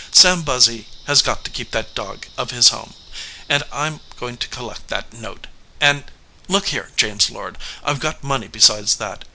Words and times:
Sam 0.11 0.41
Buzzy 0.41 0.87
has 1.05 1.21
got 1.21 1.43
to 1.43 1.51
keep 1.51 1.69
that 1.69 1.93
dog 1.93 2.25
of 2.35 2.49
his 2.49 2.69
home, 2.69 2.95
and 3.47 3.61
I 3.71 3.85
m 3.85 3.99
going 4.19 4.37
to 4.37 4.47
collect 4.47 4.87
that 4.87 5.13
note, 5.13 5.45
and 5.79 6.05
Look 6.47 6.69
here, 6.69 6.89
James 6.95 7.29
Lord, 7.29 7.55
I 7.83 7.93
ve 7.93 7.99
got 7.99 8.23
money 8.23 8.47
besides 8.47 8.95
that. 8.95 9.25